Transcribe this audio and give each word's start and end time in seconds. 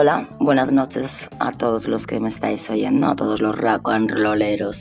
Hola, 0.00 0.28
buenas 0.38 0.70
noches 0.70 1.28
a 1.40 1.50
todos 1.50 1.88
los 1.88 2.06
que 2.06 2.20
me 2.20 2.28
estáis 2.28 2.70
oyendo, 2.70 3.08
a 3.08 3.16
todos 3.16 3.40
los 3.40 3.58
rock 3.58 3.90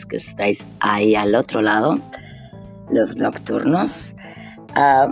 que 0.07 0.18
estáis 0.18 0.63
ahí 0.79 1.16
al 1.16 1.34
otro 1.34 1.63
lado, 1.63 1.97
los 2.91 3.16
nocturnos. 3.16 4.14
Uh, 4.75 5.11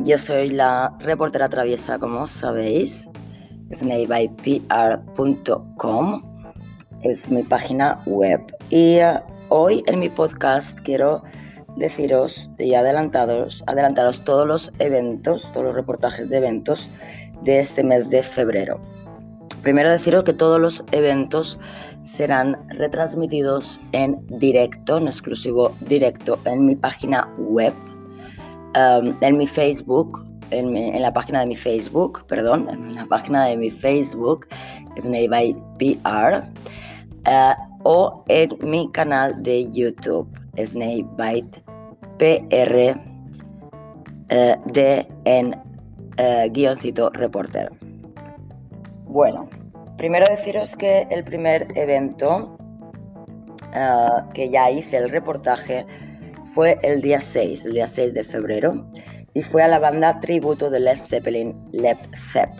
yo 0.00 0.18
soy 0.18 0.50
la 0.50 0.92
reportera 0.98 1.48
traviesa, 1.48 2.00
como 2.00 2.26
sabéis, 2.26 3.08
snakebypr.com, 3.72 6.22
es 7.02 7.30
mi 7.30 7.44
página 7.44 8.02
web. 8.06 8.40
Y 8.70 8.98
uh, 8.98 9.20
hoy 9.50 9.84
en 9.86 10.00
mi 10.00 10.08
podcast 10.08 10.80
quiero 10.80 11.22
deciros 11.76 12.50
y 12.58 12.74
adelantaros, 12.74 13.62
adelantaros 13.68 14.24
todos 14.24 14.48
los 14.48 14.72
eventos, 14.80 15.48
todos 15.52 15.66
los 15.66 15.76
reportajes 15.76 16.28
de 16.28 16.38
eventos 16.38 16.90
de 17.44 17.60
este 17.60 17.84
mes 17.84 18.10
de 18.10 18.24
febrero. 18.24 18.80
Primero 19.64 19.90
deciros 19.90 20.24
que 20.24 20.34
todos 20.34 20.60
los 20.60 20.84
eventos 20.92 21.58
serán 22.02 22.58
retransmitidos 22.68 23.80
en 23.92 24.22
directo, 24.38 24.98
en 24.98 25.06
exclusivo 25.06 25.74
directo, 25.88 26.38
en 26.44 26.66
mi 26.66 26.76
página 26.76 27.26
web, 27.38 27.72
um, 28.76 29.16
en 29.22 29.38
mi 29.38 29.46
Facebook, 29.46 30.22
en, 30.50 31.00
la 31.00 31.10
página 31.14 31.40
de 31.40 31.46
mi 31.46 31.56
Facebook, 31.56 32.26
perdón, 32.26 32.68
en 32.68 32.94
la 32.94 33.06
página 33.06 33.46
de 33.46 33.56
mi 33.56 33.70
Facebook, 33.70 34.46
Snakebite 35.00 35.58
PR, 35.78 36.44
uh, 37.26 37.54
o 37.84 38.22
en 38.28 38.50
mi 38.68 38.90
canal 38.92 39.42
de 39.42 39.70
YouTube, 39.70 40.28
Snakebite 40.62 41.64
PR, 42.18 42.96
uh, 44.30 44.72
de 44.74 45.08
en 45.24 45.54
uh, 46.18 46.52
guioncito 46.52 47.08
reporter. 47.14 47.72
Bueno, 49.14 49.48
primero 49.96 50.26
deciros 50.28 50.74
que 50.74 51.06
el 51.08 51.22
primer 51.22 51.68
evento 51.76 52.58
ah, 53.72 54.28
que 54.34 54.50
ya 54.50 54.72
hice 54.72 54.96
el 54.96 55.08
reportaje 55.08 55.86
fue 56.52 56.80
el 56.82 57.00
día 57.00 57.20
6, 57.20 57.66
el 57.66 57.74
día 57.74 57.86
6 57.86 58.12
de 58.12 58.24
febrero, 58.24 58.90
y 59.32 59.42
fue 59.42 59.62
a 59.62 59.68
la 59.68 59.78
banda 59.78 60.18
tributo 60.18 60.68
de 60.68 60.80
Led 60.80 60.98
Zeppelin, 60.98 61.54
Led 61.70 61.96
Zepp. 62.32 62.50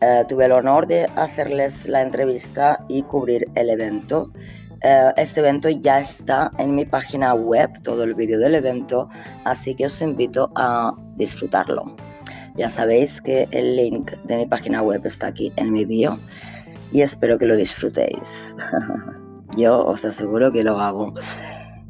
Ah, 0.00 0.24
tuve 0.28 0.46
el 0.46 0.52
honor 0.52 0.88
de 0.88 1.04
hacerles 1.14 1.86
la 1.86 2.02
entrevista 2.02 2.84
y 2.88 3.04
cubrir 3.04 3.46
el 3.54 3.70
evento. 3.70 4.32
Ah, 4.82 5.14
este 5.16 5.38
evento 5.38 5.68
ya 5.68 6.00
está 6.00 6.50
en 6.58 6.74
mi 6.74 6.84
página 6.84 7.32
web, 7.34 7.70
todo 7.84 8.02
el 8.02 8.16
vídeo 8.16 8.40
del 8.40 8.56
evento, 8.56 9.08
así 9.44 9.76
que 9.76 9.86
os 9.86 10.02
invito 10.02 10.50
a 10.56 10.92
disfrutarlo. 11.14 11.94
Ya 12.56 12.68
sabéis 12.68 13.20
que 13.20 13.48
el 13.50 13.76
link 13.76 14.12
de 14.24 14.36
mi 14.36 14.46
página 14.46 14.82
web 14.82 15.02
está 15.04 15.28
aquí 15.28 15.52
en 15.56 15.72
mi 15.72 15.84
bio 15.84 16.18
y 16.92 17.02
espero 17.02 17.38
que 17.38 17.46
lo 17.46 17.56
disfrutéis. 17.56 18.30
Yo 19.56 19.84
os 19.84 20.04
aseguro 20.04 20.52
que 20.52 20.64
lo 20.64 20.78
hago. 20.78 21.14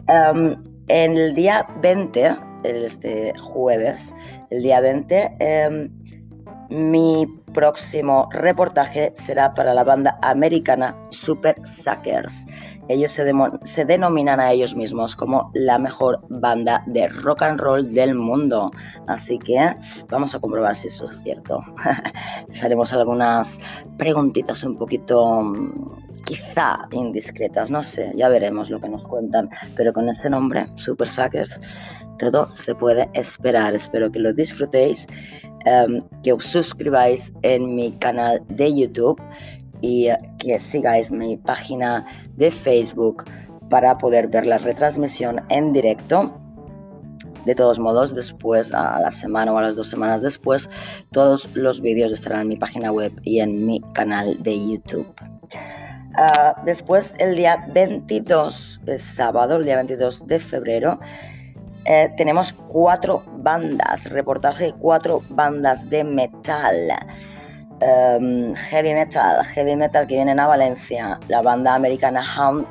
Em, 0.08 0.56
en 0.88 1.16
el 1.16 1.34
día 1.34 1.66
20, 1.82 2.36
este 2.64 3.34
jueves, 3.38 4.14
el 4.50 4.62
día 4.62 4.80
20, 4.80 5.36
em, 5.38 5.90
mi 6.70 7.26
próximo 7.52 8.28
reportaje 8.32 9.12
será 9.14 9.54
para 9.54 9.74
la 9.74 9.84
banda 9.84 10.18
americana 10.22 10.96
Super 11.10 11.56
Suckers. 11.66 12.46
Ellos 12.88 13.12
se, 13.12 13.84
denominan 13.84 14.40
a 14.40 14.50
ellos 14.50 14.74
mismos 14.74 15.14
como 15.14 15.52
la 15.54 15.78
mejor 15.78 16.20
banda 16.28 16.82
de 16.86 17.06
rock 17.06 17.42
and 17.42 17.60
roll 17.60 17.94
del 17.94 18.16
mundo. 18.16 18.72
Así 19.06 19.38
que 19.38 19.76
vamos 20.08 20.34
a 20.34 20.40
comprobar 20.40 20.74
si 20.74 20.88
eso 20.88 21.06
es 21.06 21.22
cierto. 21.22 21.60
Les 22.48 22.64
haremos 22.64 22.92
algunas 22.92 23.60
preguntitas 23.96 24.64
un 24.64 24.76
poquito 24.76 25.44
quizá 26.24 26.78
indiscretas, 26.90 27.70
no 27.70 27.82
sé, 27.82 28.12
ya 28.16 28.28
veremos 28.28 28.70
lo 28.70 28.80
que 28.80 28.88
nos 28.88 29.06
cuentan. 29.06 29.50
Pero 29.76 29.92
con 29.92 30.08
ese 30.08 30.28
nombre, 30.28 30.66
Super 30.74 31.08
Suckers, 31.08 31.60
todo 32.18 32.54
se 32.54 32.74
puede 32.74 33.08
esperar. 33.14 33.74
Espero 33.74 34.10
que 34.10 34.18
lo 34.18 34.32
disfrutéis, 34.32 35.06
em, 35.64 36.00
que 36.22 36.32
os 36.32 36.46
suscribáis 36.46 37.32
en 37.42 37.74
mi 37.74 37.92
canal 37.92 38.42
de 38.48 38.74
YouTube 38.74 39.20
y 39.80 40.08
eh, 40.08 40.18
que 40.38 40.58
sigáis 40.60 41.10
mi 41.10 41.36
página 41.36 42.06
de 42.36 42.50
Facebook 42.50 43.24
para 43.68 43.98
poder 43.98 44.28
ver 44.28 44.46
la 44.46 44.58
retransmisión 44.58 45.42
en 45.48 45.72
directo. 45.72 46.36
De 47.46 47.54
todos 47.54 47.78
modos, 47.78 48.14
después, 48.14 48.74
a 48.74 49.00
la 49.00 49.10
semana 49.10 49.52
o 49.52 49.58
a 49.58 49.62
las 49.62 49.74
dos 49.76 49.88
semanas 49.88 50.20
después, 50.20 50.68
todos 51.10 51.48
los 51.54 51.80
vídeos 51.80 52.12
estarán 52.12 52.42
en 52.42 52.48
mi 52.48 52.56
página 52.56 52.92
web 52.92 53.12
y 53.22 53.40
en 53.40 53.64
mi 53.64 53.80
canal 53.94 54.36
de 54.42 54.72
YouTube. 54.72 55.06
Ah, 56.16 56.60
después, 56.66 57.14
el 57.18 57.36
día 57.36 57.66
22 57.72 58.80
de 58.84 58.98
sábado, 58.98 59.56
el 59.56 59.64
día 59.64 59.76
22 59.76 60.26
de 60.26 60.38
febrero, 60.38 61.00
eh, 61.84 62.12
tenemos 62.16 62.52
cuatro 62.68 63.22
bandas, 63.38 64.04
reportaje 64.06 64.64
de 64.64 64.72
cuatro 64.74 65.22
bandas 65.30 65.88
de 65.88 66.04
metal. 66.04 66.90
Em, 67.80 68.54
heavy 68.54 68.92
metal, 68.92 69.42
heavy 69.44 69.74
metal 69.74 70.06
que 70.06 70.16
vienen 70.16 70.38
a 70.38 70.46
Valencia, 70.46 71.18
la 71.28 71.40
banda 71.40 71.74
americana 71.74 72.22
Hound, 72.36 72.66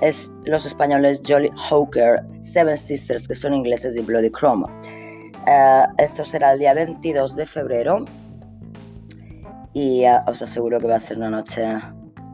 es 0.00 0.28
los 0.44 0.66
españoles 0.66 1.22
Jolly 1.26 1.50
Hawker, 1.68 2.20
Seven 2.40 2.76
Sisters, 2.76 3.28
que 3.28 3.36
son 3.36 3.54
ingleses, 3.54 3.96
y 3.96 4.00
Bloody 4.00 4.30
Chrome. 4.30 4.66
Eh, 5.46 5.84
esto 5.98 6.24
será 6.24 6.52
el 6.52 6.58
día 6.58 6.74
22 6.74 7.36
de 7.36 7.46
febrero 7.46 8.04
y 9.72 10.04
eh, 10.04 10.18
os 10.26 10.42
aseguro 10.42 10.78
que 10.78 10.86
va 10.88 10.96
a 10.96 11.00
ser 11.00 11.18
una 11.18 11.30
noche 11.30 11.64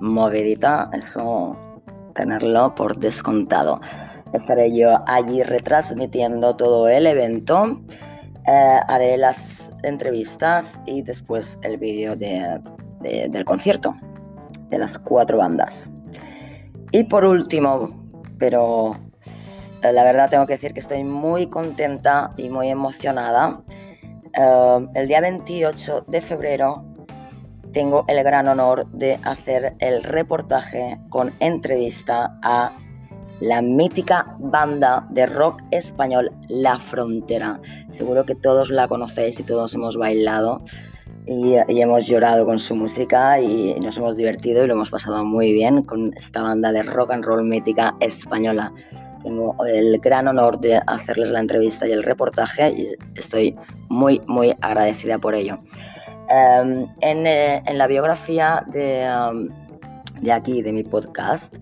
movidita, 0.01 0.91
eso 0.93 1.57
tenerlo 2.15 2.75
por 2.75 2.97
descontado. 2.99 3.81
Estaré 4.33 4.75
yo 4.77 5.03
allí 5.07 5.43
retransmitiendo 5.43 6.57
todo 6.57 6.89
el 6.89 7.07
evento. 7.07 7.81
Eh, 8.47 8.81
haré 8.87 9.17
las 9.17 9.73
entrevistas 9.83 10.81
y 10.87 11.03
después 11.03 11.59
el 11.63 11.79
vídeo 11.79 12.17
del 12.17 13.45
concierto 13.45 13.95
de 14.71 14.79
las 14.79 14.99
cuatro 14.99 15.39
bandas. 15.39 15.89
Y 16.93 17.05
por 17.05 17.25
último, 17.25 17.91
pero 18.39 18.97
eh, 19.83 19.93
la 19.93 20.05
verdad 20.05 20.31
tengo 20.31 20.47
que 20.47 20.55
decir 20.55 20.73
que 20.73 20.81
estoy 20.81 21.05
muy 21.05 21.49
contenta 21.49 22.33
y 22.37 22.49
muy 22.49 22.69
emocionada. 22.69 23.63
Eh, 24.35 24.87
el 24.95 25.09
día 25.09 25.21
28 25.21 26.05
de 26.07 26.21
febrero 26.21 26.85
tengo 27.73 28.05
el 28.09 28.23
gran 28.25 28.49
honor 28.49 28.87
de 28.93 29.19
hacer 29.25 29.75
el 29.79 30.03
reportaje 30.03 30.99
con 31.11 31.35
entrevista 31.41 32.39
a 32.43 32.73
la 33.41 33.63
mítica 33.63 34.37
banda 34.39 35.07
de 35.11 35.27
rock 35.27 35.63
español 35.71 36.31
La 36.49 36.79
Frontera. 36.79 37.61
Seguro 37.91 38.25
que 38.25 38.35
todos 38.35 38.71
la 38.71 38.89
conocéis 38.89 39.39
y 39.41 39.45
todos 39.45 39.75
hemos 39.75 39.97
bailado 39.97 40.63
y, 41.27 41.57
hemos 41.69 42.07
llorado 42.07 42.47
con 42.47 42.59
su 42.59 42.75
música 42.75 43.41
y 43.41 43.79
nos 43.81 43.99
hemos 43.99 44.17
divertido 44.17 44.65
y 44.65 44.67
lo 44.67 44.75
hemos 44.75 44.91
pasado 44.91 45.25
muy 45.25 45.53
bien 45.53 45.83
con 45.83 46.13
esta 46.17 46.43
banda 46.43 46.73
de 46.73 46.83
rock 46.83 47.13
and 47.13 47.25
roll 47.25 47.45
mítica 47.45 47.95
española. 48.01 48.73
Tengo 49.23 49.55
el 49.67 49.99
gran 49.99 50.29
honor 50.29 50.59
de 50.59 50.81
hacerles 50.87 51.31
la 51.31 51.41
entrevista 51.41 51.87
y 51.87 51.93
el 51.93 52.03
reportaje 52.03 52.71
y 52.71 52.89
estoy 53.17 53.57
muy, 53.89 54.23
muy 54.27 54.55
agradecida 54.61 55.19
por 55.19 55.35
ello. 55.35 55.59
Em, 56.31 56.87
eh, 57.01 57.63
en, 57.65 57.79
la 57.79 57.87
biografía 57.87 58.65
de, 58.69 59.03
em, 59.03 59.49
de 60.21 60.33
aquí, 60.33 60.63
de 60.63 60.73
mi 60.73 60.83
podcast, 60.83 61.57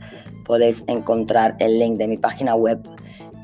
podéis 0.47 0.85
encontrar 0.87 1.57
el 1.59 1.79
link 1.79 1.99
de 1.99 2.09
mi 2.09 2.17
página 2.17 2.55
web 2.55 2.81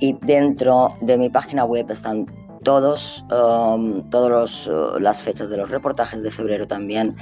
y 0.00 0.16
dentro 0.22 0.88
de 1.00 1.18
mi 1.18 1.28
página 1.28 1.64
web 1.64 1.90
están 1.90 2.26
todos, 2.62 3.24
um, 3.30 4.08
todos 4.10 4.68
uh, 4.68 4.98
las 5.00 5.22
fechas 5.22 5.50
de 5.50 5.56
los 5.56 5.70
reportajes 5.70 6.22
de 6.22 6.30
febrero 6.30 6.66
también 6.66 7.16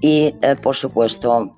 y 0.00 0.34
eh, 0.42 0.56
por 0.60 0.76
supuesto 0.76 1.54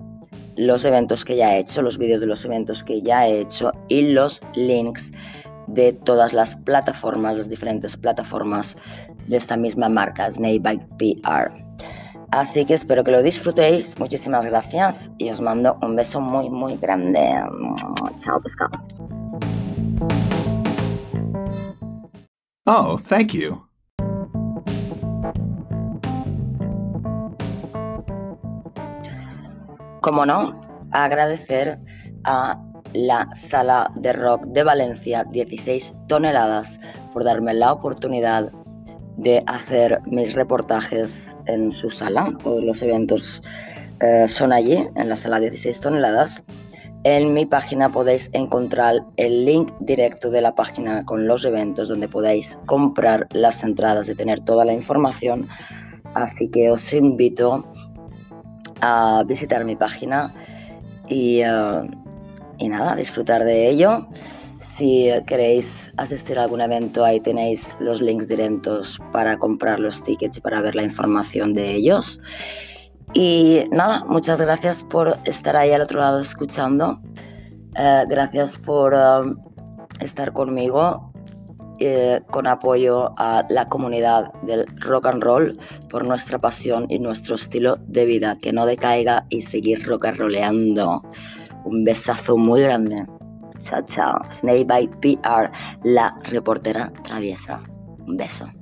los 0.55 0.83
eventos 0.83 1.23
que 1.23 1.37
ya 1.37 1.55
he 1.55 1.59
hecho, 1.59 1.81
los 1.81 1.97
vídeos 1.97 2.19
de 2.19 2.27
los 2.27 2.43
eventos 2.43 2.83
que 2.83 3.01
ya 3.01 3.27
he 3.27 3.41
hecho 3.41 3.71
y 3.87 4.01
los 4.01 4.41
links 4.55 5.11
de 5.67 5.93
todas 5.93 6.33
las 6.33 6.55
plataformas, 6.55 7.37
las 7.37 7.49
diferentes 7.49 7.95
plataformas 7.95 8.75
de 9.27 9.37
esta 9.37 9.55
misma 9.55 9.87
marca, 9.87 10.29
Snakebite 10.31 10.85
PR. 10.97 11.68
Así 12.31 12.65
que 12.65 12.75
espero 12.75 13.03
que 13.03 13.11
lo 13.11 13.23
disfrutéis. 13.23 13.97
Muchísimas 13.99 14.45
gracias 14.45 15.11
y 15.17 15.29
os 15.29 15.41
mando 15.41 15.77
un 15.81 15.95
beso 15.95 16.21
muy, 16.21 16.49
muy 16.49 16.77
grande. 16.77 17.19
Chao, 18.19 18.39
pescado. 18.41 18.71
Oh, 22.65 22.99
thank 22.99 23.33
you. 23.33 23.65
Como 30.01 30.25
no, 30.25 30.61
agradecer 30.91 31.79
a 32.25 32.61
la 32.93 33.27
Sala 33.35 33.91
de 33.95 34.13
Rock 34.13 34.45
de 34.47 34.63
Valencia 34.63 35.23
16 35.23 35.93
toneladas 36.07 36.79
por 37.11 37.23
darme 37.23 37.53
la 37.53 37.73
oportunidad 37.73 38.51
de 39.19 39.43
hacer 39.47 40.01
mis 40.05 40.33
reportajes 40.33 41.35
en 41.45 41.71
su 41.71 41.89
sala 41.89 42.31
los 42.45 42.81
eventos 42.81 43.41
eh, 43.99 44.27
son 44.27 44.53
allí, 44.53 44.87
en 44.95 45.09
la 45.09 45.15
sala 45.17 45.39
16 45.39 45.79
toneladas. 45.81 46.43
En 47.03 47.33
mi 47.33 47.45
página 47.45 47.91
podéis 47.91 48.29
encontrar 48.33 49.05
el 49.17 49.45
link 49.45 49.71
directo 49.79 50.31
de 50.31 50.41
la 50.41 50.55
página 50.55 51.05
con 51.05 51.27
los 51.27 51.45
eventos 51.45 51.89
donde 51.89 52.07
podéis 52.07 52.57
comprar 52.65 53.27
las 53.31 53.63
entradas 53.63 54.09
y 54.09 54.15
tener 54.15 54.43
toda 54.43 54.65
la 54.65 54.73
información. 54.73 55.47
Así 56.13 56.49
que 56.49 56.71
os 56.71 56.93
invito 56.93 57.65
a 58.81 59.23
visitar 59.25 59.63
mi 59.65 59.75
página 59.75 60.33
y, 61.07 61.41
uh, 61.43 61.89
y 62.57 62.69
nada, 62.69 62.95
disfrutar 62.95 63.43
de 63.43 63.69
ello. 63.69 64.07
Si 64.79 65.09
queréis 65.27 65.93
asistir 65.97 66.39
a 66.39 66.43
algún 66.43 66.61
evento, 66.61 67.03
ahí 67.03 67.19
tenéis 67.19 67.75
los 67.81 68.01
links 68.01 68.29
directos 68.29 68.97
para 69.11 69.37
comprar 69.37 69.77
los 69.77 70.01
tickets 70.01 70.37
y 70.37 70.39
para 70.39 70.61
ver 70.61 70.73
la 70.73 70.83
información 70.83 71.53
de 71.53 71.75
ellos. 71.75 72.21
Y 73.13 73.65
nada, 73.71 74.05
muchas 74.05 74.39
gracias 74.39 74.85
por 74.85 75.19
estar 75.25 75.57
ahí 75.57 75.73
al 75.73 75.81
otro 75.81 75.99
lado 75.99 76.21
escuchando. 76.21 76.97
Eh, 77.75 78.05
gracias 78.07 78.57
por 78.57 78.93
um, 78.93 79.35
estar 79.99 80.31
conmigo 80.31 81.11
eh, 81.79 82.21
con 82.31 82.47
apoyo 82.47 83.11
a 83.17 83.45
la 83.49 83.67
comunidad 83.67 84.31
del 84.43 84.65
rock 84.77 85.07
and 85.07 85.21
roll 85.21 85.59
por 85.89 86.05
nuestra 86.05 86.39
pasión 86.39 86.85
y 86.87 86.99
nuestro 86.99 87.35
estilo 87.35 87.75
de 87.87 88.05
vida. 88.05 88.37
Que 88.41 88.53
no 88.53 88.65
decaiga 88.65 89.25
y 89.27 89.41
seguir 89.41 89.85
rock 89.85 90.05
and. 90.05 90.79
Un 91.65 91.83
besazo 91.83 92.37
muy 92.37 92.61
grande. 92.61 92.95
Chao, 93.59 93.83
chao. 93.83 94.21
Snake 94.29 94.65
by 94.65 94.87
PR, 95.01 95.51
la 95.83 96.15
reportera 96.23 96.91
traviesa. 97.03 97.59
Un 98.07 98.17
beso. 98.17 98.58